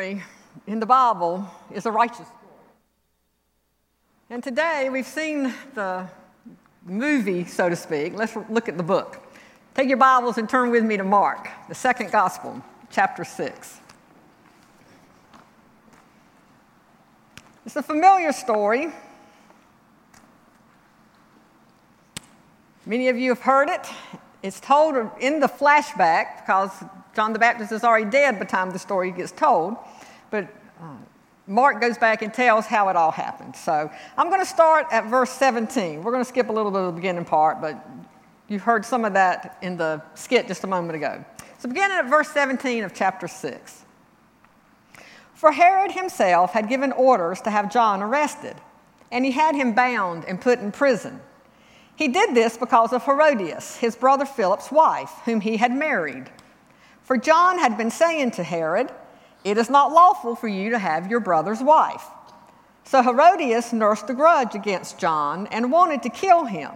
[0.00, 0.22] story
[0.66, 2.56] in the Bible is a righteous story.
[4.30, 6.08] And today we've seen the
[6.86, 8.14] movie, so to speak.
[8.14, 9.22] Let's look at the book.
[9.74, 13.78] Take your Bibles and turn with me to Mark, the second gospel, chapter 6.
[17.66, 18.88] It's a familiar story.
[22.86, 23.86] Many of you have heard it.
[24.42, 26.72] It's told in the flashback because
[27.14, 29.76] John the Baptist is already dead by the time the story gets told.
[30.30, 30.48] But
[30.80, 30.96] uh,
[31.46, 33.56] Mark goes back and tells how it all happened.
[33.56, 36.02] So I'm going to start at verse 17.
[36.02, 37.84] We're going to skip a little bit of the beginning part, but
[38.48, 41.24] you heard some of that in the skit just a moment ago.
[41.58, 43.84] So beginning at verse 17 of chapter 6.
[45.34, 48.56] For Herod himself had given orders to have John arrested,
[49.10, 51.20] and he had him bound and put in prison.
[51.96, 56.30] He did this because of Herodias, his brother Philip's wife, whom he had married.
[57.10, 58.88] For John had been saying to Herod,
[59.42, 62.04] It is not lawful for you to have your brother's wife.
[62.84, 66.70] So Herodias nursed a grudge against John and wanted to kill him.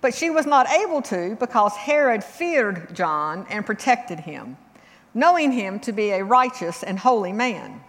[0.00, 4.56] But she was not able to because Herod feared John and protected him,
[5.12, 7.82] knowing him to be a righteous and holy man.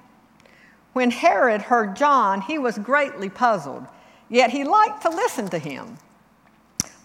[0.91, 3.87] When Herod heard John, he was greatly puzzled,
[4.27, 5.97] yet he liked to listen to him.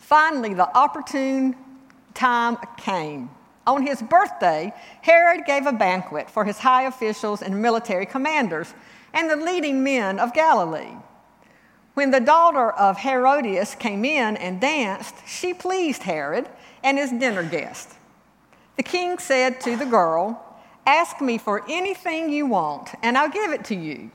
[0.00, 1.54] Finally, the opportune
[2.12, 3.30] time came.
[3.66, 8.74] On his birthday, Herod gave a banquet for his high officials and military commanders
[9.12, 10.96] and the leading men of Galilee.
[11.94, 16.48] When the daughter of Herodias came in and danced, she pleased Herod
[16.82, 17.94] and his dinner guest.
[18.76, 20.40] The king said to the girl,
[20.86, 24.10] Ask me for anything you want, and I'll give it to you.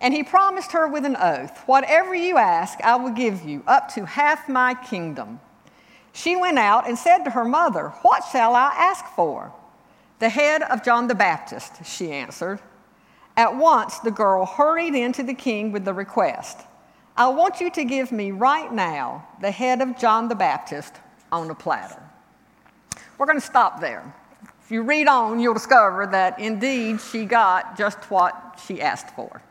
[0.00, 3.92] And he promised her with an oath, Whatever you ask, I will give you, up
[3.94, 5.40] to half my kingdom.
[6.18, 9.52] She went out and said to her mother, What shall I ask for?
[10.18, 12.58] The head of John the Baptist, she answered.
[13.36, 16.58] At once the girl hurried into the king with the request
[17.16, 20.94] I want you to give me right now the head of John the Baptist
[21.30, 22.02] on a platter.
[23.16, 24.12] We're going to stop there.
[24.62, 29.42] If you read on, you'll discover that indeed she got just what she asked for.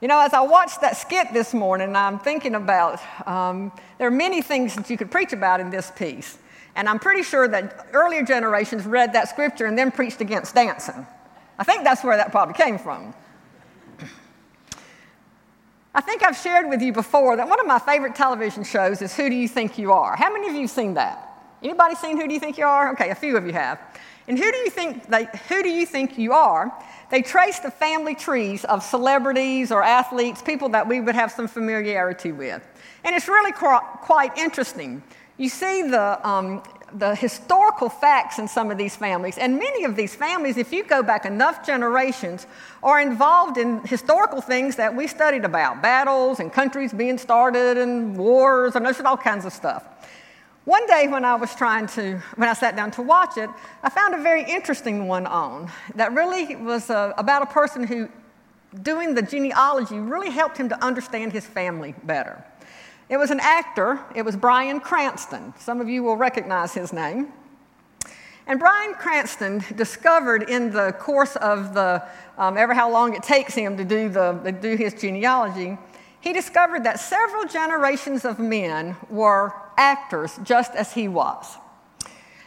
[0.00, 4.12] You know, as I watched that skit this morning, I'm thinking about um, there are
[4.12, 6.38] many things that you could preach about in this piece.
[6.76, 11.04] And I'm pretty sure that earlier generations read that scripture and then preached against dancing.
[11.58, 13.12] I think that's where that probably came from.
[15.92, 19.16] I think I've shared with you before that one of my favorite television shows is
[19.16, 20.14] Who Do You Think You Are?
[20.14, 21.28] How many of you have seen that?
[21.60, 22.92] Anybody seen Who Do You Think You Are?
[22.92, 23.80] Okay, a few of you have.
[24.28, 26.72] And who do you think, they, who do you, think you are?
[27.10, 31.48] They trace the family trees of celebrities or athletes, people that we would have some
[31.48, 32.62] familiarity with.
[33.04, 35.02] And it's really quite interesting.
[35.38, 39.38] You see the, um, the historical facts in some of these families.
[39.38, 42.46] And many of these families, if you go back enough generations,
[42.82, 48.16] are involved in historical things that we studied about battles and countries being started and
[48.16, 49.84] wars and all kinds of stuff.
[50.68, 53.48] One day when I was trying to, when I sat down to watch it,
[53.82, 58.10] I found a very interesting one on that really was uh, about a person who,
[58.82, 62.44] doing the genealogy, really helped him to understand his family better.
[63.08, 65.54] It was an actor, it was Bryan Cranston.
[65.58, 67.32] Some of you will recognize his name.
[68.46, 72.06] And Bryan Cranston discovered in the course of the,
[72.36, 75.78] um, ever how long it takes him to do, the, to do his genealogy,
[76.20, 81.56] he discovered that several generations of men were actors just as he was.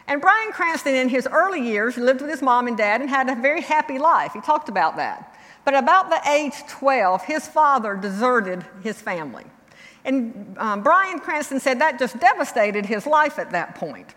[0.07, 3.29] And Bryan Cranston, in his early years, lived with his mom and dad and had
[3.29, 4.33] a very happy life.
[4.33, 5.37] He talked about that.
[5.63, 9.45] But about the age 12, his father deserted his family.
[10.03, 14.15] And um, Bryan Cranston said that just devastated his life at that point.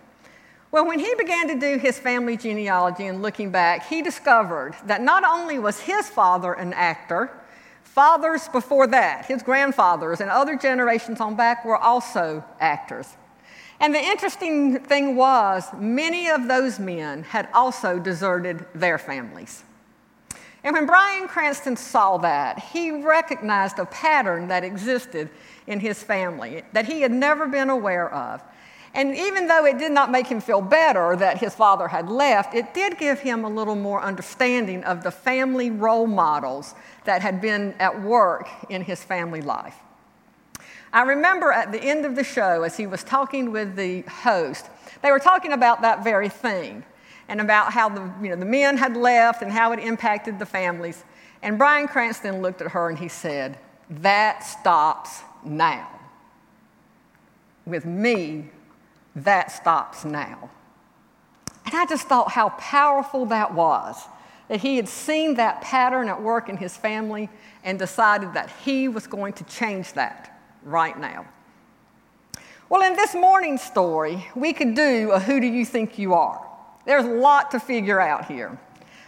[0.72, 5.03] Well, when he began to do his family genealogy and looking back, he discovered that
[5.03, 7.31] not only was his father an actor,
[7.84, 13.17] Fathers before that, his grandfathers and other generations on back were also actors.
[13.78, 19.62] And the interesting thing was, many of those men had also deserted their families.
[20.65, 25.28] And when Bryan Cranston saw that, he recognized a pattern that existed
[25.66, 28.42] in his family that he had never been aware of.
[28.95, 32.54] And even though it did not make him feel better that his father had left,
[32.54, 37.41] it did give him a little more understanding of the family role models that had
[37.41, 39.77] been at work in his family life.
[40.92, 44.66] I remember at the end of the show, as he was talking with the host,
[45.03, 46.84] they were talking about that very thing
[47.28, 50.47] and about how the, you know, the men had left and how it impacted the
[50.47, 51.04] families.
[51.42, 53.59] And Bryan Cranston looked at her and he said,
[53.91, 55.89] That stops now.
[57.66, 58.50] With me,
[59.16, 60.50] that stops now.
[61.66, 64.07] And I just thought how powerful that was.
[64.49, 67.29] That he had seen that pattern at work in his family
[67.63, 71.27] and decided that he was going to change that right now.
[72.69, 76.45] Well, in this morning's story, we could do a Who Do You Think You Are?
[76.87, 78.59] There's a lot to figure out here.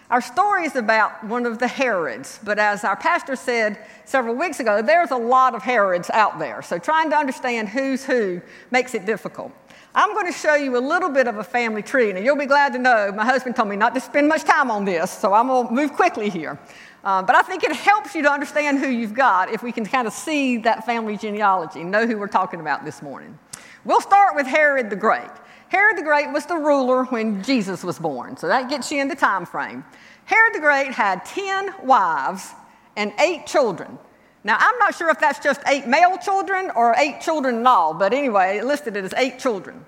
[0.08, 4.60] Our story is about one of the Herods, but as our pastor said several weeks
[4.60, 6.62] ago, there's a lot of Herods out there.
[6.62, 8.40] So trying to understand who's who
[8.70, 9.52] makes it difficult.
[9.98, 12.44] I'm going to show you a little bit of a family tree, and you'll be
[12.44, 15.32] glad to know my husband told me not to spend much time on this, so
[15.32, 16.58] I'm going to move quickly here.
[17.02, 19.86] Uh, but I think it helps you to understand who you've got if we can
[19.86, 23.38] kind of see that family genealogy, know who we're talking about this morning.
[23.86, 25.30] We'll start with Herod the Great.
[25.70, 29.08] Herod the Great was the ruler when Jesus was born, so that gets you in
[29.08, 29.82] the time frame.
[30.26, 32.52] Herod the Great had 10 wives
[32.96, 33.98] and eight children.
[34.46, 37.92] Now, I'm not sure if that's just eight male children or eight children in all,
[37.92, 39.84] but anyway, it listed it as eight children.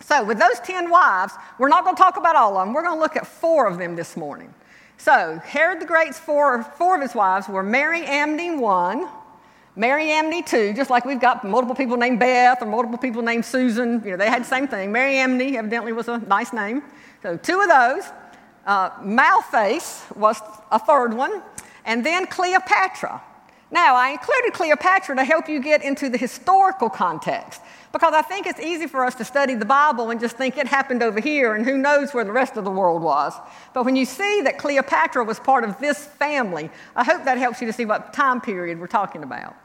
[0.00, 2.74] So, with those 10 wives, we're not going to talk about all of them.
[2.74, 4.52] We're going to look at four of them this morning.
[4.98, 9.08] So, Herod the Great's four, four of his wives were Mariamne, one,
[9.74, 14.02] Mariamne, two, just like we've got multiple people named Beth or multiple people named Susan.
[14.04, 14.92] You know, they had the same thing.
[14.92, 16.82] Mariamne evidently was a nice name.
[17.22, 18.04] So, two of those.
[18.66, 21.42] Uh, Malthace was a third one.
[21.86, 23.22] And then Cleopatra.
[23.74, 27.60] Now, I included Cleopatra to help you get into the historical context
[27.92, 30.68] because I think it's easy for us to study the Bible and just think it
[30.68, 33.32] happened over here and who knows where the rest of the world was.
[33.72, 37.60] But when you see that Cleopatra was part of this family, I hope that helps
[37.60, 39.56] you to see what time period we're talking about.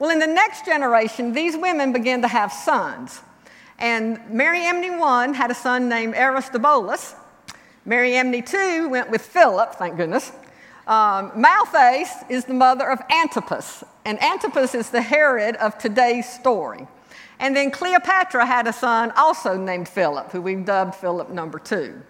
[0.00, 3.20] Well, in the next generation, these women began to have sons.
[3.78, 7.14] And Mariamne 1 had a son named Aristobulus.
[7.86, 10.32] Mariamne 2 went with Philip, thank goodness.
[10.86, 16.88] Um, Malthace is the mother of Antipas, and Antipas is the Herod of today's story.
[17.38, 22.02] And then Cleopatra had a son also named Philip, who we've dubbed Philip number two.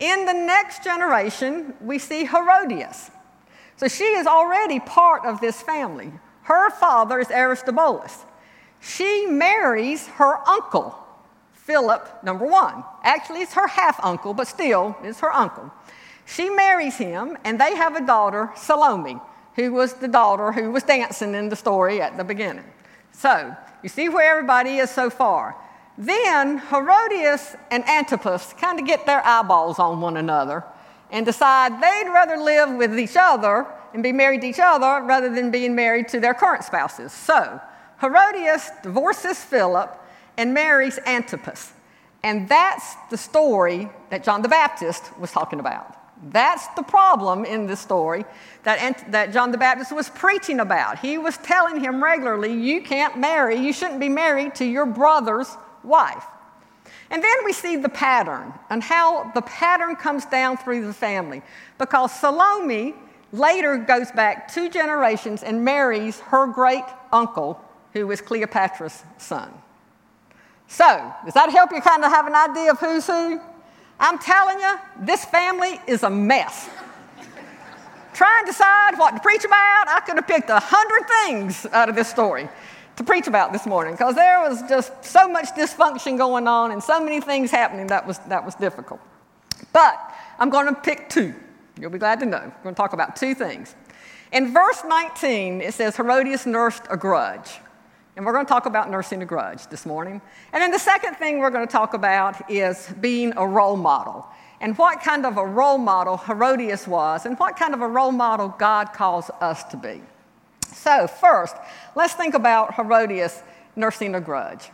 [0.00, 3.10] In the next generation, we see Herodias.
[3.76, 6.12] So she is already part of this family.
[6.42, 8.24] Her father is Aristobulus.
[8.80, 10.96] She marries her uncle,
[11.52, 12.84] Philip number one.
[13.02, 15.72] Actually, it's her half uncle, but still, it's her uncle.
[16.26, 19.20] She marries him, and they have a daughter, Salome,
[19.56, 22.64] who was the daughter who was dancing in the story at the beginning.
[23.12, 25.56] So, you see where everybody is so far.
[25.96, 30.64] Then Herodias and Antipas kind of get their eyeballs on one another
[31.10, 35.32] and decide they'd rather live with each other and be married to each other rather
[35.32, 37.12] than being married to their current spouses.
[37.12, 37.60] So,
[38.00, 39.96] Herodias divorces Philip
[40.36, 41.72] and marries Antipas.
[42.24, 45.96] And that's the story that John the Baptist was talking about.
[46.30, 48.24] That's the problem in this story
[48.62, 50.98] that, that John the Baptist was preaching about.
[50.98, 55.56] He was telling him regularly, You can't marry, you shouldn't be married to your brother's
[55.82, 56.24] wife.
[57.10, 61.42] And then we see the pattern and how the pattern comes down through the family.
[61.78, 62.94] Because Salome
[63.32, 67.62] later goes back two generations and marries her great uncle,
[67.92, 69.52] who was Cleopatra's son.
[70.66, 73.40] So, does that help you kind of have an idea of who's who?
[73.98, 76.68] I'm telling you, this family is a mess.
[78.12, 81.88] Trying to decide what to preach about, I could have picked a hundred things out
[81.88, 82.48] of this story
[82.96, 86.82] to preach about this morning because there was just so much dysfunction going on and
[86.82, 89.00] so many things happening that was, that was difficult.
[89.72, 89.98] But
[90.38, 91.34] I'm going to pick two.
[91.80, 92.38] You'll be glad to know.
[92.38, 93.74] We're going to talk about two things.
[94.32, 97.58] In verse 19, it says Herodias nursed a grudge.
[98.16, 100.22] And we're going to talk about nursing a grudge this morning.
[100.52, 104.26] And then the second thing we're going to talk about is being a role model
[104.60, 108.12] and what kind of a role model Herodias was and what kind of a role
[108.12, 110.00] model God calls us to be.
[110.72, 111.56] So, first,
[111.96, 113.42] let's think about Herodias
[113.74, 114.70] nursing a grudge.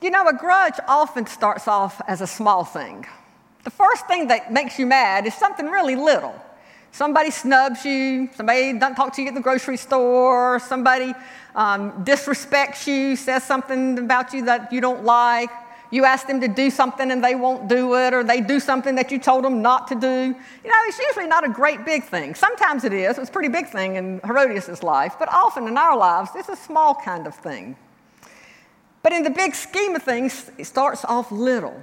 [0.00, 3.04] You know, a grudge often starts off as a small thing.
[3.64, 6.34] The first thing that makes you mad is something really little.
[6.92, 11.14] Somebody snubs you, somebody doesn't talk to you at the grocery store, somebody
[11.54, 15.50] um, disrespects you, says something about you that you don't like.
[15.92, 18.94] You ask them to do something and they won't do it, or they do something
[18.96, 20.08] that you told them not to do.
[20.08, 22.34] You know, it's usually not a great big thing.
[22.34, 23.18] Sometimes it is.
[23.18, 26.56] It's a pretty big thing in Herodias' life, but often in our lives, it's a
[26.56, 27.76] small kind of thing.
[29.02, 31.82] But in the big scheme of things, it starts off little.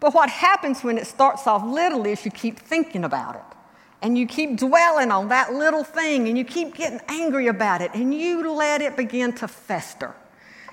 [0.00, 3.56] But what happens when it starts off little is you keep thinking about it
[4.02, 7.90] and you keep dwelling on that little thing and you keep getting angry about it
[7.94, 10.14] and you let it begin to fester.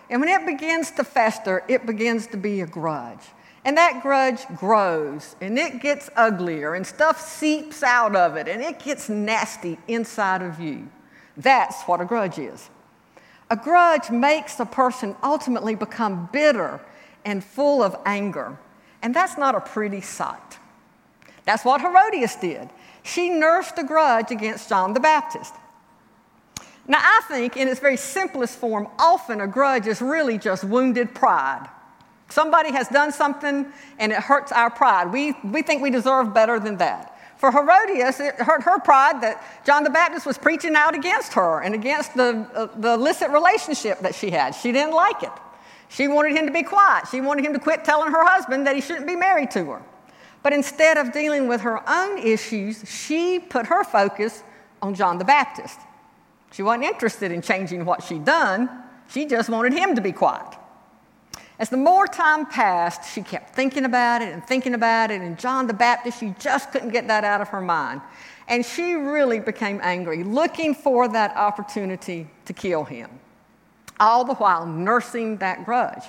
[0.09, 3.19] And when it begins to fester, it begins to be a grudge.
[3.65, 8.61] And that grudge grows and it gets uglier and stuff seeps out of it and
[8.61, 10.89] it gets nasty inside of you.
[11.35, 12.69] That's what a grudge is.
[13.49, 16.79] A grudge makes a person ultimately become bitter
[17.25, 18.57] and full of anger.
[19.01, 20.57] And that's not a pretty sight.
[21.45, 22.69] That's what Herodias did.
[23.07, 25.53] She nursed a grudge against John the Baptist.
[26.87, 31.15] Now, I think in its very simplest form, often a grudge is really just wounded
[31.15, 31.69] pride.
[32.29, 33.65] Somebody has done something
[33.97, 35.11] and it hurts our pride.
[35.13, 37.17] We, we think we deserve better than that.
[37.37, 41.61] For Herodias, it hurt her pride that John the Baptist was preaching out against her
[41.61, 44.51] and against the, uh, the illicit relationship that she had.
[44.51, 45.31] She didn't like it.
[45.89, 47.07] She wanted him to be quiet.
[47.09, 49.81] She wanted him to quit telling her husband that he shouldn't be married to her.
[50.43, 54.43] But instead of dealing with her own issues, she put her focus
[54.81, 55.79] on John the Baptist.
[56.51, 58.69] She wasn't interested in changing what she'd done,
[59.09, 60.57] she just wanted him to be quiet.
[61.59, 65.39] As the more time passed, she kept thinking about it and thinking about it, and
[65.39, 68.01] John the Baptist, she just couldn't get that out of her mind.
[68.47, 73.09] And she really became angry, looking for that opportunity to kill him,
[73.99, 76.03] all the while nursing that grudge.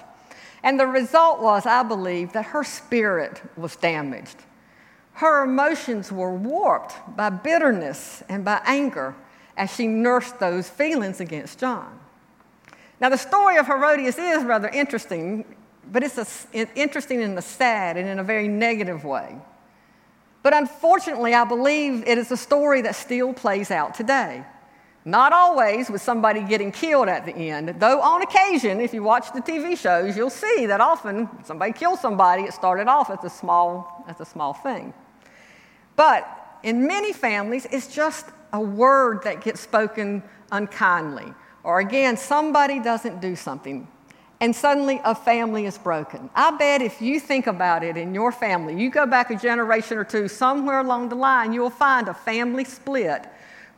[0.62, 4.36] And the result was, I believe, that her spirit was damaged.
[5.14, 9.14] Her emotions were warped by bitterness and by anger
[9.56, 11.98] as she nursed those feelings against John.
[13.00, 15.44] Now, the story of Herodias is rather interesting,
[15.90, 19.36] but it's a, interesting in a sad and in a very negative way.
[20.42, 24.44] But unfortunately, I believe it is a story that still plays out today.
[25.08, 29.32] Not always with somebody getting killed at the end, though on occasion, if you watch
[29.32, 33.30] the TV shows, you'll see that often somebody kills somebody, it started off as a
[33.30, 34.92] small, as a small thing.
[35.96, 36.28] But
[36.62, 40.22] in many families, it's just a word that gets spoken
[40.52, 41.32] unkindly
[41.68, 43.86] or again, somebody doesn't do something
[44.40, 46.30] and suddenly a family is broken.
[46.34, 49.98] I bet if you think about it in your family, you go back a generation
[49.98, 53.26] or two, somewhere along the line, you'll find a family split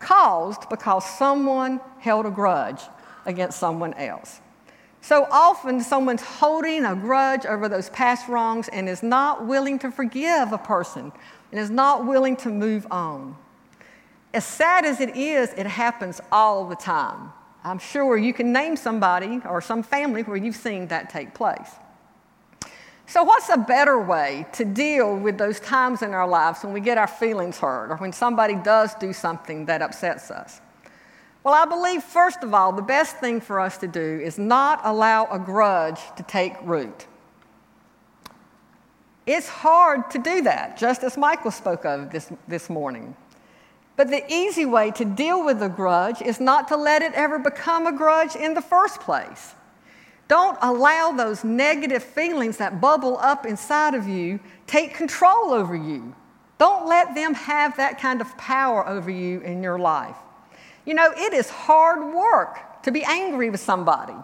[0.00, 2.80] caused because someone held a grudge
[3.26, 4.40] against someone else.
[5.02, 9.90] So often, someone's holding a grudge over those past wrongs and is not willing to
[9.90, 11.12] forgive a person
[11.50, 13.36] and is not willing to move on.
[14.34, 17.32] As sad as it is, it happens all the time.
[17.64, 21.70] I'm sure you can name somebody or some family where you've seen that take place.
[23.10, 26.78] So, what's a better way to deal with those times in our lives when we
[26.78, 30.60] get our feelings hurt or when somebody does do something that upsets us?
[31.42, 34.80] Well, I believe, first of all, the best thing for us to do is not
[34.84, 37.08] allow a grudge to take root.
[39.26, 43.16] It's hard to do that, just as Michael spoke of this, this morning.
[43.96, 47.40] But the easy way to deal with a grudge is not to let it ever
[47.40, 49.56] become a grudge in the first place.
[50.30, 56.14] Don't allow those negative feelings that bubble up inside of you take control over you.
[56.56, 60.14] Don't let them have that kind of power over you in your life.
[60.84, 64.14] You know, it is hard work to be angry with somebody,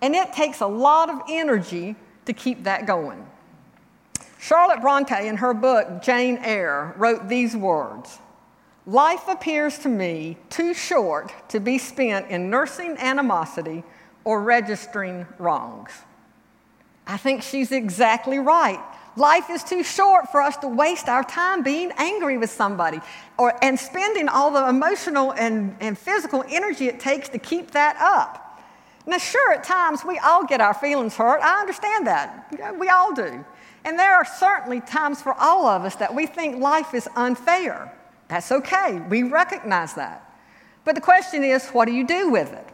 [0.00, 3.26] and it takes a lot of energy to keep that going.
[4.40, 8.18] Charlotte Bronte, in her book Jane Eyre, wrote these words
[8.86, 13.84] Life appears to me too short to be spent in nursing animosity
[14.24, 15.90] or registering wrongs.
[17.06, 18.80] I think she's exactly right.
[19.16, 23.00] Life is too short for us to waste our time being angry with somebody
[23.38, 27.96] or, and spending all the emotional and, and physical energy it takes to keep that
[28.00, 28.40] up.
[29.06, 31.40] Now, sure, at times we all get our feelings hurt.
[31.42, 32.76] I understand that.
[32.78, 33.44] We all do.
[33.84, 37.92] And there are certainly times for all of us that we think life is unfair.
[38.28, 39.00] That's okay.
[39.10, 40.22] We recognize that.
[40.84, 42.66] But the question is, what do you do with it?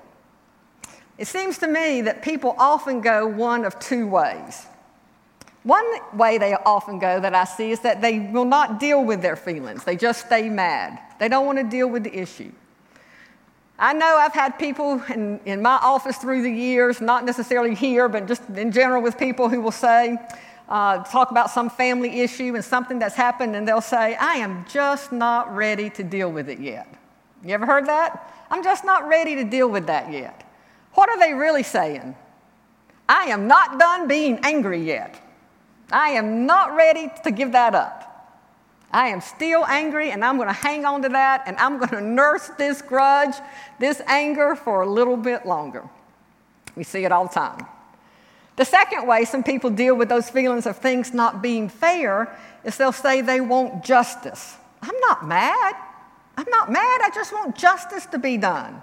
[1.20, 4.66] It seems to me that people often go one of two ways.
[5.64, 5.84] One
[6.14, 9.36] way they often go that I see is that they will not deal with their
[9.36, 10.98] feelings, they just stay mad.
[11.18, 12.50] They don't want to deal with the issue.
[13.78, 18.08] I know I've had people in, in my office through the years, not necessarily here,
[18.08, 20.16] but just in general with people who will say,
[20.70, 24.64] uh, talk about some family issue and something that's happened, and they'll say, I am
[24.70, 26.88] just not ready to deal with it yet.
[27.44, 28.32] You ever heard that?
[28.50, 30.46] I'm just not ready to deal with that yet.
[30.94, 32.16] What are they really saying?
[33.08, 35.20] I am not done being angry yet.
[35.90, 38.06] I am not ready to give that up.
[38.92, 41.90] I am still angry and I'm going to hang on to that and I'm going
[41.90, 43.34] to nurse this grudge,
[43.78, 45.88] this anger for a little bit longer.
[46.76, 47.66] We see it all the time.
[48.56, 52.76] The second way some people deal with those feelings of things not being fair is
[52.76, 54.56] they'll say they want justice.
[54.82, 55.74] I'm not mad.
[56.36, 57.00] I'm not mad.
[57.02, 58.82] I just want justice to be done.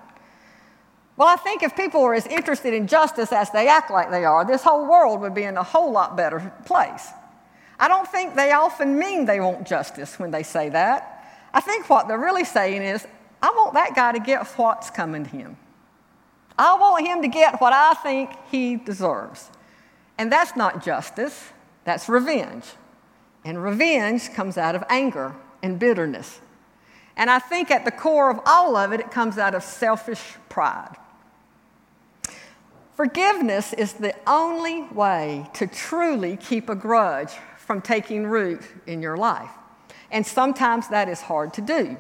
[1.18, 4.24] Well, I think if people were as interested in justice as they act like they
[4.24, 7.10] are, this whole world would be in a whole lot better place.
[7.80, 11.50] I don't think they often mean they want justice when they say that.
[11.54, 13.08] I think what they're really saying is,
[13.42, 15.58] I want that guy to get what's coming to him.
[16.58, 19.50] I want him to get what I think he deserves.
[20.20, 21.50] And that's not justice,
[21.84, 22.66] that's revenge.
[23.44, 26.40] And revenge comes out of anger and bitterness.
[27.16, 30.36] And I think at the core of all of it, it comes out of selfish
[30.50, 30.96] pride.
[32.98, 39.16] Forgiveness is the only way to truly keep a grudge from taking root in your
[39.16, 39.52] life.
[40.10, 41.96] And sometimes that is hard to do,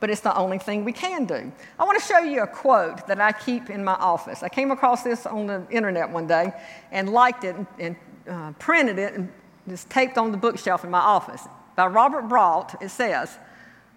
[0.00, 1.52] but it's the only thing we can do.
[1.78, 4.42] I want to show you a quote that I keep in my office.
[4.42, 6.52] I came across this on the internet one day
[6.90, 7.96] and liked it and, and
[8.28, 9.32] uh, printed it and
[9.68, 11.46] just taped on the bookshelf in my office.
[11.76, 13.38] By Robert Brault, it says,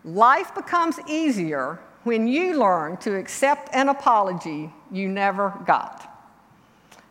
[0.03, 6.11] Life becomes easier when you learn to accept an apology you never got.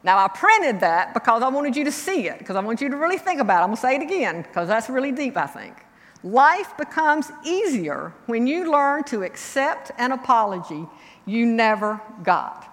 [0.05, 2.91] Now, I printed that because I wanted you to see it, because I want you
[2.91, 3.63] to really think about it.
[3.63, 5.75] I'm going to say it again, because that's really deep, I think.
[6.23, 10.87] Life becomes easier when you learn to accept an apology
[11.25, 12.71] you never got.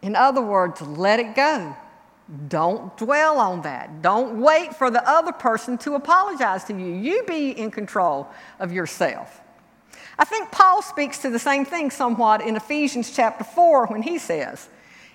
[0.00, 1.76] In other words, let it go.
[2.48, 4.00] Don't dwell on that.
[4.00, 6.94] Don't wait for the other person to apologize to you.
[6.94, 8.26] You be in control
[8.58, 9.40] of yourself.
[10.18, 14.18] I think Paul speaks to the same thing somewhat in Ephesians chapter 4 when he
[14.18, 14.68] says,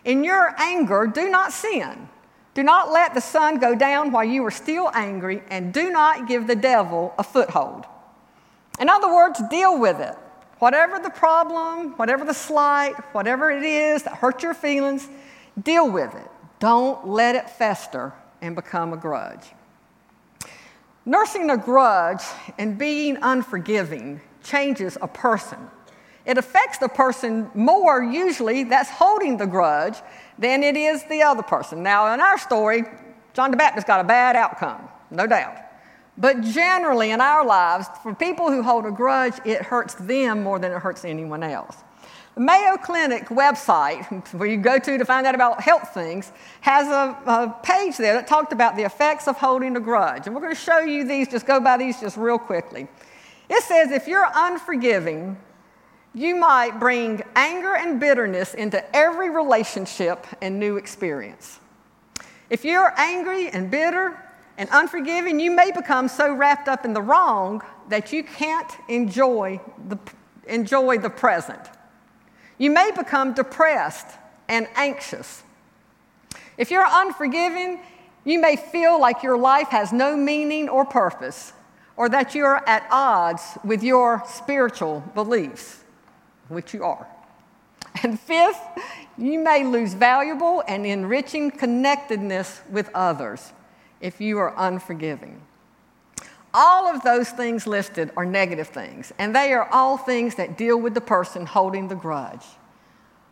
[0.07, 2.07] in your anger, do not sin.
[2.53, 6.27] Do not let the sun go down while you are still angry, and do not
[6.27, 7.85] give the devil a foothold.
[8.79, 10.15] In other words, deal with it.
[10.59, 15.07] Whatever the problem, whatever the slight, whatever it is that hurts your feelings,
[15.61, 16.27] deal with it.
[16.59, 19.51] Don't let it fester and become a grudge.
[21.05, 22.23] Nursing a grudge
[22.57, 25.59] and being unforgiving changes a person
[26.27, 29.95] it affects the person more, usually, that's holding the grudge
[30.37, 31.81] than it is the other person.
[31.81, 32.83] Now, in our story,
[33.33, 35.55] John the Baptist got a bad outcome, no doubt.
[36.17, 40.59] But generally, in our lives, for people who hold a grudge, it hurts them more
[40.59, 41.77] than it hurts anyone else.
[42.35, 46.87] The Mayo Clinic website, where you go to to find out about health things, has
[46.87, 50.27] a, a, page there that talked about the effects of holding a grudge.
[50.27, 52.87] And we're going to show you these, just go by these just real quickly.
[53.49, 55.37] It says if you're unforgiving,
[56.17, 61.59] you might bring anger and bitterness into every relationship and new experience.
[62.49, 64.19] If you're angry and bitter
[64.57, 69.61] and unforgiving, you may become so wrapped up in the wrong that you can't enjoy
[69.89, 69.99] the,
[70.47, 71.61] enjoy the present.
[72.57, 74.07] You may become depressed
[74.47, 75.43] and anxious.
[76.57, 77.79] If you're unforgiving,
[78.25, 81.53] you may feel like your life has no meaning or purpose,
[81.95, 85.83] or that you're at odds with your spiritual beliefs
[86.49, 87.07] which you are.
[88.03, 88.61] And fifth,
[89.17, 93.53] you may lose valuable and enriching connectedness with others
[94.01, 95.41] if you are unforgiving.
[96.53, 100.79] All of those things listed are negative things, and they are all things that deal
[100.79, 102.45] with the person holding the grudge.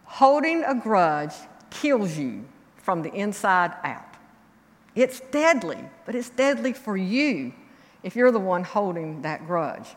[0.05, 1.33] Holding a grudge
[1.69, 2.45] kills you
[2.77, 4.15] from the inside out.
[4.95, 7.53] It's deadly, but it's deadly for you
[8.03, 9.87] if you're the one holding that grudge.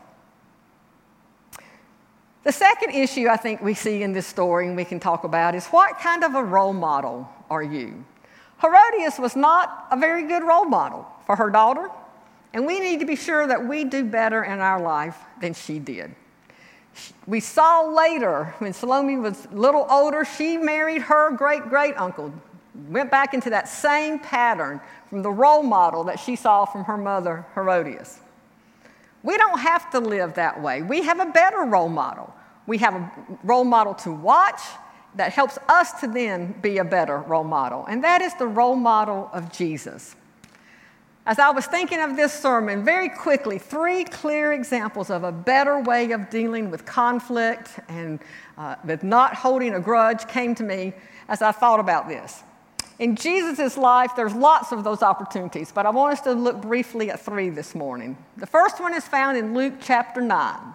[2.48, 5.54] The second issue I think we see in this story and we can talk about
[5.54, 8.02] is what kind of a role model are you?
[8.62, 11.90] Herodias was not a very good role model for her daughter,
[12.54, 15.78] and we need to be sure that we do better in our life than she
[15.78, 16.14] did.
[17.26, 22.32] We saw later when Salome was a little older, she married her great great uncle,
[22.88, 24.80] went back into that same pattern
[25.10, 28.20] from the role model that she saw from her mother, Herodias.
[29.22, 30.80] We don't have to live that way.
[30.80, 32.32] We have a better role model.
[32.68, 33.10] We have a
[33.44, 34.60] role model to watch
[35.14, 38.76] that helps us to then be a better role model, and that is the role
[38.76, 40.14] model of Jesus.
[41.24, 45.80] As I was thinking of this sermon, very quickly, three clear examples of a better
[45.80, 48.20] way of dealing with conflict and
[48.58, 50.92] uh, with not holding a grudge came to me
[51.28, 52.42] as I thought about this.
[52.98, 57.10] In Jesus' life, there's lots of those opportunities, but I want us to look briefly
[57.10, 58.18] at three this morning.
[58.36, 60.74] The first one is found in Luke chapter 9.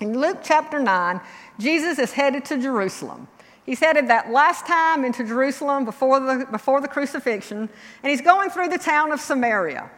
[0.00, 1.20] In Luke chapter 9,
[1.58, 3.26] Jesus is headed to Jerusalem.
[3.66, 7.68] He's headed that last time into Jerusalem before the, before the crucifixion,
[8.02, 9.90] and he's going through the town of Samaria.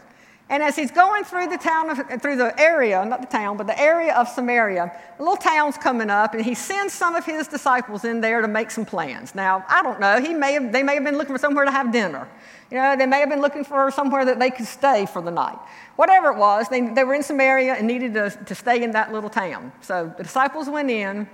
[0.50, 3.68] And as he's going through the town, of, through the area, not the town, but
[3.68, 7.46] the area of Samaria, a little town's coming up, and he sends some of his
[7.46, 9.32] disciples in there to make some plans.
[9.36, 11.70] Now, I don't know, he may have, they may have been looking for somewhere to
[11.70, 12.28] have dinner.
[12.68, 15.30] You know, they may have been looking for somewhere that they could stay for the
[15.30, 15.58] night.
[15.94, 19.12] Whatever it was, they, they were in Samaria and needed to, to stay in that
[19.12, 19.70] little town.
[19.82, 21.28] So the disciples went in.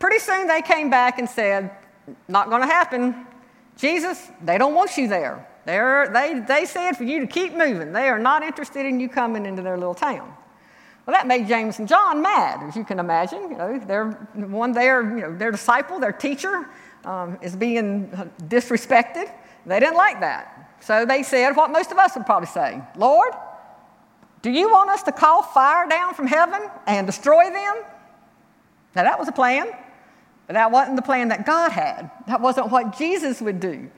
[0.00, 1.70] Pretty soon they came back and said,
[2.26, 3.26] Not going to happen.
[3.76, 5.46] Jesus, they don't want you there.
[5.66, 7.92] They're, they, they said for you to keep moving.
[7.92, 10.32] They are not interested in you coming into their little town.
[11.04, 13.50] Well, that made James and John mad, as you can imagine.
[13.50, 16.68] You know, they're one, their, you know, their disciple, their teacher,
[17.04, 18.08] um, is being
[18.44, 19.32] disrespected.
[19.66, 20.76] They didn't like that.
[20.80, 23.32] So they said what most of us would probably say Lord,
[24.42, 27.82] Do you want us to call fire down from heaven and destroy them?
[28.94, 29.66] Now, that was a plan,
[30.46, 32.10] but that wasn't the plan that God had.
[32.28, 33.90] That wasn't what Jesus would do.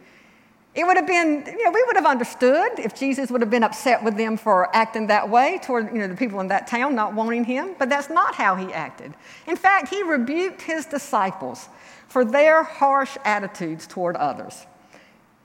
[0.79, 3.65] It would have been, you know, we would have understood if Jesus would have been
[3.65, 6.95] upset with them for acting that way toward, you know, the people in that town
[6.95, 9.13] not wanting him, but that's not how he acted.
[9.49, 11.69] In fact, he rebuked his disciples
[12.07, 14.67] for their harsh attitudes toward others.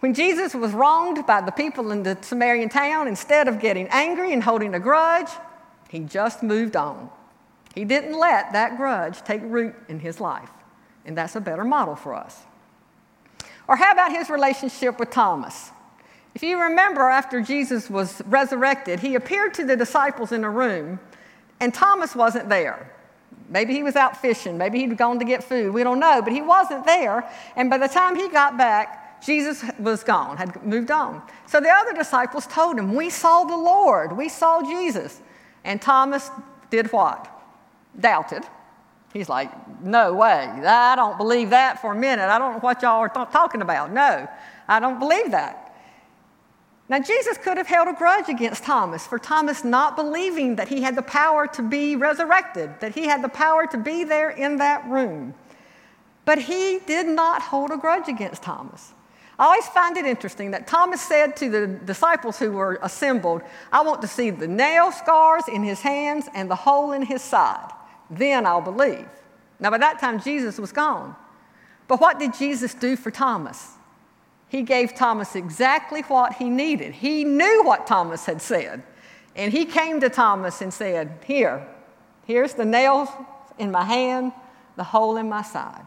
[0.01, 4.33] When Jesus was wronged by the people in the Samaritan town, instead of getting angry
[4.33, 5.31] and holding a grudge,
[5.89, 7.09] he just moved on.
[7.73, 10.51] He didn't let that grudge take root in his life.
[11.05, 12.43] And that's a better model for us.
[13.67, 15.71] Or how about his relationship with Thomas?
[16.35, 20.99] If you remember, after Jesus was resurrected, he appeared to the disciples in a room,
[21.59, 22.91] and Thomas wasn't there.
[23.49, 26.33] Maybe he was out fishing, maybe he'd gone to get food, we don't know, but
[26.33, 27.29] he wasn't there.
[27.55, 31.21] And by the time he got back, Jesus was gone, had moved on.
[31.45, 35.21] So the other disciples told him, We saw the Lord, we saw Jesus.
[35.63, 36.29] And Thomas
[36.69, 37.29] did what?
[37.99, 38.43] Doubted.
[39.13, 40.43] He's like, No way.
[40.43, 42.27] I don't believe that for a minute.
[42.27, 43.91] I don't know what y'all are th- talking about.
[43.91, 44.27] No,
[44.67, 45.59] I don't believe that.
[46.89, 50.81] Now, Jesus could have held a grudge against Thomas for Thomas not believing that he
[50.81, 54.57] had the power to be resurrected, that he had the power to be there in
[54.57, 55.33] that room.
[56.25, 58.91] But he did not hold a grudge against Thomas.
[59.39, 63.81] I always find it interesting that Thomas said to the disciples who were assembled, I
[63.81, 67.71] want to see the nail scars in his hands and the hole in his side
[68.09, 69.07] then I'll believe.
[69.59, 71.15] Now, by that time, Jesus was gone.
[71.87, 73.71] But what did Jesus do for Thomas?
[74.49, 76.93] He gave Thomas exactly what he needed.
[76.93, 78.83] He knew what Thomas had said.
[79.35, 81.67] And he came to Thomas and said, Here,
[82.25, 83.09] here's the nails
[83.57, 84.31] in my hand,
[84.75, 85.85] the hole in my side.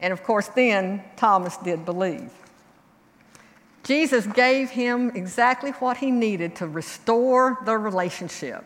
[0.00, 2.30] And of course, then Thomas did believe.
[3.84, 8.64] Jesus gave him exactly what he needed to restore the relationship.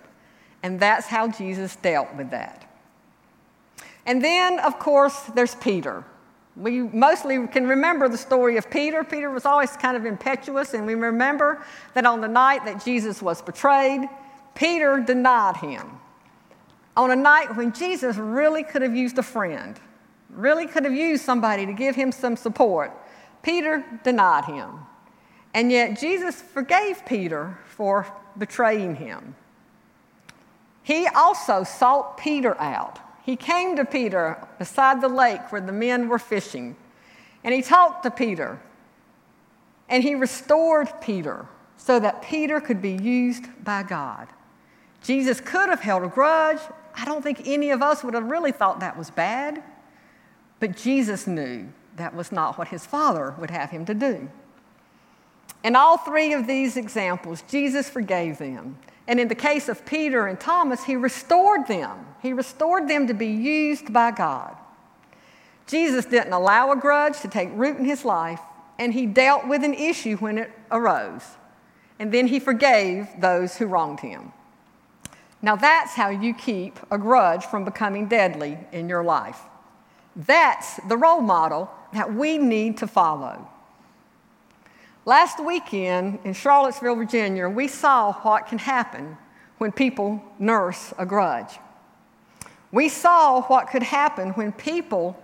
[0.63, 2.66] And that's how Jesus dealt with that.
[4.07, 6.05] And then, of course, there's Peter.
[6.57, 9.05] We mostly can remember the story of Peter.
[9.05, 11.63] Peter was always kind of impetuous, and we remember
[11.95, 14.09] that on the night that Jesus was betrayed,
[14.55, 15.91] Peter denied him.
[16.97, 19.79] On a night when Jesus really could have used a friend,
[20.31, 22.93] really could have used somebody to give him some support,
[23.43, 24.71] Peter denied him.
[25.53, 28.07] And yet Jesus forgave Peter for
[28.39, 29.35] betraying him.
[30.83, 36.09] He also sought Peter out he came to Peter beside the lake where the men
[36.09, 36.77] were fishing,
[37.43, 38.61] and he talked to Peter,
[39.89, 44.29] and he restored Peter so that Peter could be used by God.
[45.03, 46.61] Jesus could have held a grudge.
[46.95, 49.61] I don't think any of us would have really thought that was bad,
[50.61, 54.31] but Jesus knew that was not what his Father would have him to do.
[55.67, 58.79] In all three of these examples, Jesus forgave them.
[59.09, 62.07] And in the case of Peter and Thomas, he restored them.
[62.23, 64.57] He restored them to be used by God.
[65.67, 68.39] Jesus didn't allow a grudge to take root in his life,
[68.79, 71.25] and he dealt with an issue when it arose.
[71.99, 74.33] And then he forgave those who wronged him.
[75.43, 79.41] Now, that's how you keep a grudge from becoming deadly in your life.
[80.15, 83.49] That's the role model that we need to follow.
[85.07, 89.17] Last weekend in Charlottesville, Virginia, we saw what can happen
[89.59, 91.61] when people nurse a grudge.
[92.73, 95.17] We saw what could happen when people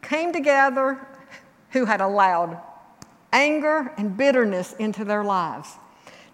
[0.00, 1.06] came together
[1.72, 2.58] who had allowed
[3.30, 5.68] anger and bitterness into their lives.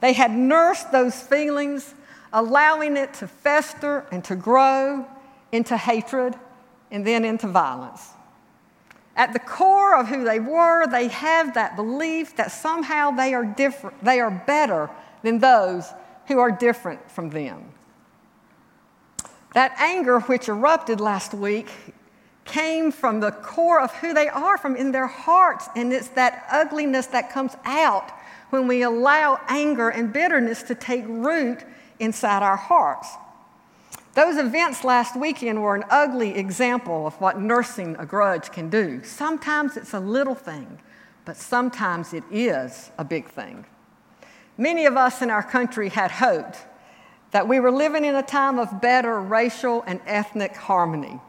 [0.00, 1.92] They had nursed those feelings,
[2.32, 5.04] allowing it to fester and to grow
[5.50, 6.36] into hatred
[6.92, 8.10] and then into violence.
[9.16, 13.44] At the core of who they were, they have that belief that somehow they are
[13.44, 14.90] different, they are better
[15.22, 15.90] than those
[16.26, 17.64] who are different from them.
[19.54, 21.70] That anger which erupted last week
[22.44, 26.46] came from the core of who they are, from in their hearts, and it's that
[26.50, 28.12] ugliness that comes out
[28.50, 31.64] when we allow anger and bitterness to take root
[31.98, 33.08] inside our hearts.
[34.16, 39.04] Those events last weekend were an ugly example of what nursing a grudge can do.
[39.04, 40.80] Sometimes it's a little thing,
[41.26, 43.66] but sometimes it is a big thing.
[44.56, 46.64] Many of us in our country had hoped
[47.32, 51.20] that we were living in a time of better racial and ethnic harmony.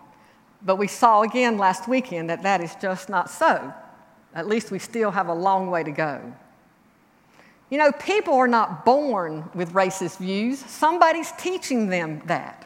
[0.61, 3.73] But we saw again last weekend that that is just not so.
[4.33, 6.21] At least we still have a long way to go.
[7.69, 12.63] You know, people are not born with racist views, somebody's teaching them that.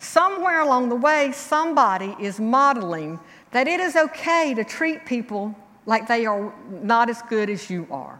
[0.00, 3.20] Somewhere along the way, somebody is modeling
[3.52, 7.86] that it is okay to treat people like they are not as good as you
[7.90, 8.18] are.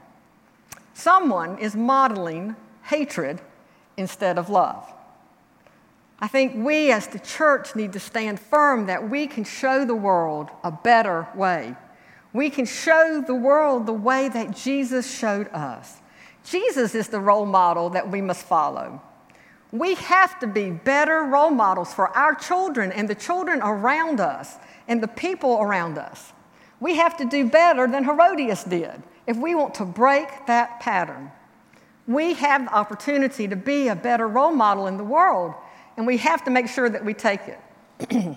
[0.92, 3.40] Someone is modeling hatred
[3.96, 4.86] instead of love.
[6.18, 9.94] I think we as the church need to stand firm that we can show the
[9.94, 11.74] world a better way.
[12.34, 15.96] We can show the world the way that Jesus showed us.
[16.44, 19.00] Jesus is the role model that we must follow.
[19.72, 24.56] We have to be better role models for our children and the children around us
[24.88, 26.32] and the people around us.
[26.80, 31.30] We have to do better than Herodias did if we want to break that pattern.
[32.08, 35.54] We have the opportunity to be a better role model in the world,
[35.96, 38.36] and we have to make sure that we take it.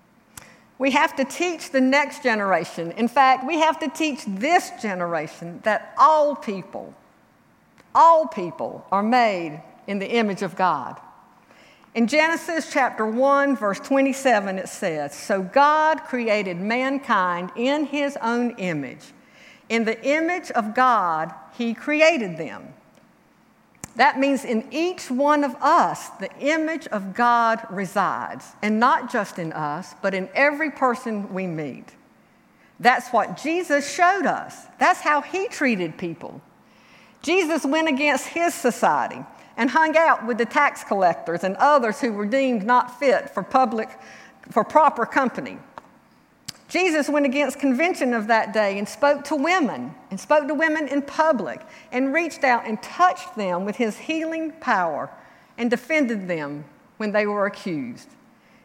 [0.78, 2.92] we have to teach the next generation.
[2.92, 6.94] In fact, we have to teach this generation that all people,
[7.94, 11.00] all people are made in the image of God.
[11.96, 18.52] In Genesis chapter 1, verse 27, it says, So God created mankind in his own
[18.58, 19.04] image.
[19.68, 22.72] In the image of God, he created them.
[23.96, 29.40] That means in each one of us, the image of God resides, and not just
[29.40, 31.96] in us, but in every person we meet.
[32.78, 34.66] That's what Jesus showed us.
[34.78, 36.40] That's how he treated people.
[37.22, 39.24] Jesus went against his society
[39.60, 43.42] and hung out with the tax collectors and others who were deemed not fit for
[43.42, 43.90] public
[44.50, 45.58] for proper company.
[46.70, 50.88] Jesus went against convention of that day and spoke to women and spoke to women
[50.88, 51.60] in public
[51.92, 55.10] and reached out and touched them with his healing power
[55.58, 56.64] and defended them
[56.96, 58.08] when they were accused.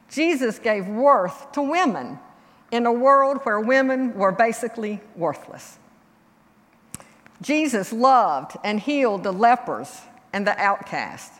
[0.10, 2.20] Jesus gave worth to women
[2.72, 5.78] in a world where women were basically worthless.
[7.42, 10.00] Jesus loved and healed the lepers
[10.36, 11.32] and the outcast.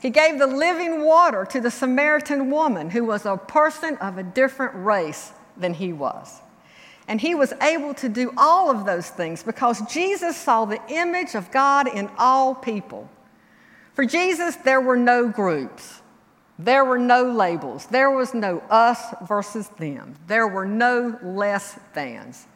[0.00, 4.22] He gave the living water to the Samaritan woman who was a person of a
[4.22, 6.40] different race than he was.
[7.06, 11.34] And he was able to do all of those things because Jesus saw the image
[11.34, 13.10] of God in all people.
[13.92, 16.00] For Jesus, there were no groups,
[16.58, 22.46] there were no labels, there was no us versus them, there were no less thans.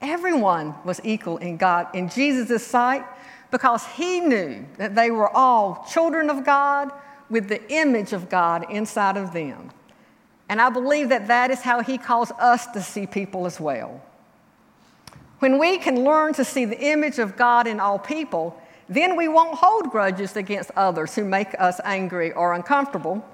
[0.00, 3.04] Everyone was equal in God, in Jesus' sight,
[3.50, 6.92] because he knew that they were all children of God
[7.30, 9.70] with the image of God inside of them.
[10.48, 14.02] And I believe that that is how he calls us to see people as well.
[15.40, 19.28] When we can learn to see the image of God in all people, then we
[19.28, 23.24] won't hold grudges against others who make us angry or uncomfortable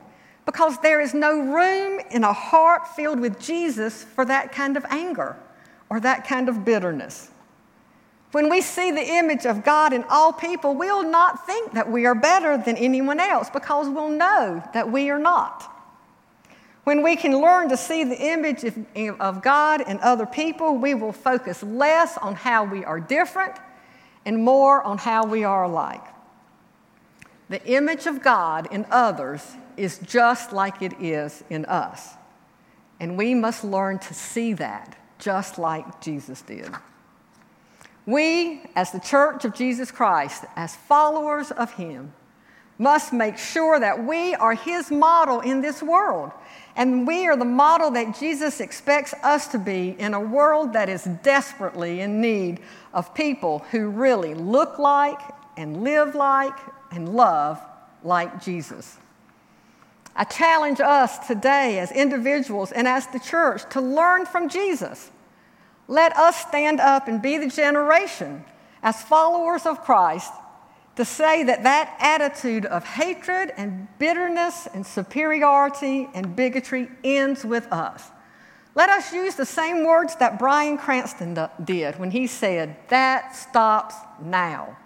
[0.45, 4.85] because there is no room in a heart filled with Jesus for that kind of
[4.91, 5.37] anger
[5.89, 7.31] or that kind of bitterness.
[8.35, 12.05] When we see the image of God in all people, we'll not think that we
[12.05, 15.73] are better than anyone else because we'll know that we are not.
[16.83, 18.65] When we can learn to see the image
[19.21, 23.55] of God in other people, we will focus less on how we are different
[24.27, 26.03] and more on how we are alike.
[27.51, 32.15] The image of God in others is just like it is in us.
[32.99, 36.75] And we must learn to see that just like Jesus did.
[38.07, 42.13] We, as the Church of Jesus Christ, as followers of Him,
[42.77, 46.33] must make sure that we are His model in this world.
[46.77, 50.89] And we are the model that Jesus expects us to be in a world that
[50.89, 52.61] is desperately in need
[52.93, 55.21] of people who really look like
[55.57, 56.59] and live like
[56.91, 57.61] and love
[58.03, 58.99] like Jesus.
[60.17, 65.11] I challenge us today as individuals and as the church to learn from Jesus
[65.89, 68.45] let us stand up and be the generation
[68.83, 70.33] as followers of Christ
[70.97, 77.67] to say that that attitude of hatred and bitterness and superiority and bigotry ends with
[77.73, 78.05] us.
[78.77, 83.95] Let us use the same words that Bryan Cranston did when he said, That stops
[84.21, 84.77] now.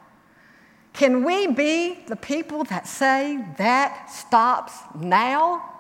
[0.93, 5.75] Can we be the people that say that stops now?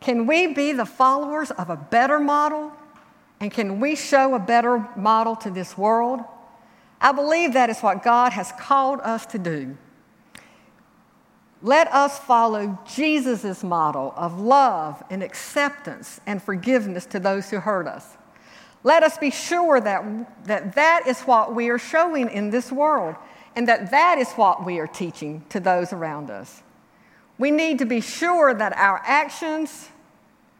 [0.00, 2.72] Can we be the followers of a better model
[3.40, 6.20] and can we show a better model to this world?
[7.00, 9.76] I believe that is what God has called us to do.
[11.62, 17.86] Let us follow Jesus' model of love and acceptance and forgiveness to those who hurt
[17.86, 18.16] us.
[18.82, 23.16] Let us be sure that, that that is what we are showing in this world
[23.56, 26.62] and that that is what we are teaching to those around us.
[27.38, 29.88] We need to be sure that our actions,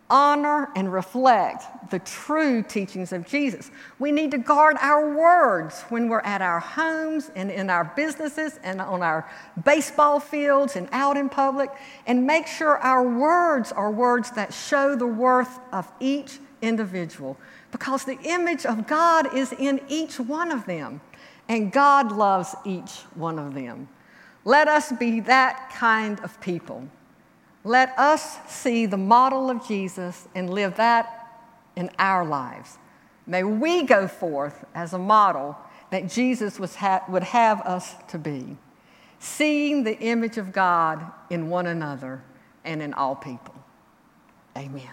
[0.08, 3.70] honor and reflect the true teachings of Jesus.
[3.98, 8.58] We need to guard our words when we're at our homes and in our businesses
[8.62, 9.30] and on our
[9.64, 11.70] baseball fields and out in public,
[12.06, 17.36] and make sure our words are words that show the worth of each individual
[17.72, 21.00] because the image of God is in each one of them,
[21.48, 23.88] and God loves each one of them.
[24.44, 26.88] Let us be that kind of people.
[27.66, 31.42] Let us see the model of Jesus and live that
[31.74, 32.78] in our lives.
[33.26, 35.58] May we go forth as a model
[35.90, 38.56] that Jesus ha- would have us to be,
[39.18, 42.22] seeing the image of God in one another
[42.64, 43.56] and in all people.
[44.56, 44.92] Amen.